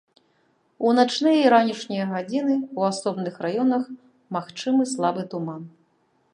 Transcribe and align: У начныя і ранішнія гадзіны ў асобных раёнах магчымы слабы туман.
У 0.87 0.93
начныя 0.99 1.37
і 1.41 1.51
ранішнія 1.55 2.05
гадзіны 2.15 2.55
ў 2.55 2.79
асобных 2.95 3.35
раёнах 3.47 3.83
магчымы 4.39 4.83
слабы 4.97 5.21
туман. 5.35 5.63